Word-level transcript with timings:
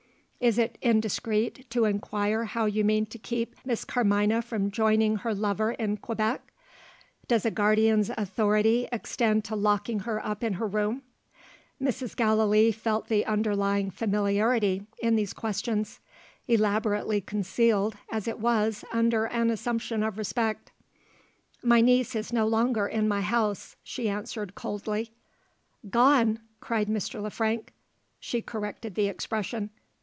Is 0.41 0.57
it 0.57 0.79
indiscreet 0.81 1.69
to 1.69 1.85
inquire 1.85 2.45
how 2.45 2.65
you 2.65 2.83
mean 2.83 3.05
to 3.11 3.19
keep 3.19 3.55
Miss 3.63 3.85
Carmina 3.85 4.41
from 4.41 4.71
joining 4.71 5.17
her 5.17 5.35
lover 5.35 5.73
in 5.73 5.97
Quebec? 5.97 6.51
Does 7.27 7.45
a 7.45 7.51
guardian's 7.51 8.09
authority 8.09 8.87
extend 8.91 9.45
to 9.45 9.55
locking 9.55 9.99
her 9.99 10.19
up 10.25 10.43
in 10.43 10.53
her 10.53 10.65
room?" 10.67 11.03
Mrs. 11.79 12.15
Gallilee 12.15 12.71
felt 12.71 13.07
the 13.07 13.23
underlying 13.27 13.91
familiarity 13.91 14.87
in 14.99 15.15
these 15.15 15.31
questions 15.31 15.99
elaborately 16.47 17.21
concealed 17.21 17.93
as 18.11 18.27
it 18.27 18.39
was 18.39 18.83
under 18.91 19.27
an 19.27 19.51
assumption 19.51 20.01
of 20.01 20.17
respect. 20.17 20.71
"My 21.61 21.81
niece 21.81 22.15
is 22.15 22.33
no 22.33 22.47
longer 22.47 22.87
in 22.87 23.07
my 23.07 23.21
house," 23.21 23.75
she 23.83 24.09
answered 24.09 24.55
coldly. 24.55 25.11
"Gone!" 25.87 26.39
cried 26.59 26.87
Mr. 26.87 27.21
Le 27.21 27.29
Frank. 27.29 27.73
She 28.19 28.41
corrected 28.41 28.95
the 28.95 29.05
expression. 29.05 29.69